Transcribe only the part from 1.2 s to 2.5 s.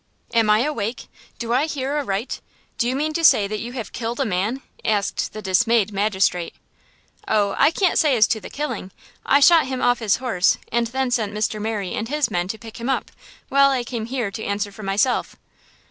Do I hear aright?